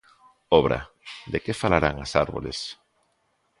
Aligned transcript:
Obra: 0.59 0.79
"De 1.31 1.39
que 1.43 1.59
falarán 1.61 1.95
as 2.05 2.11
árbores". 2.25 2.57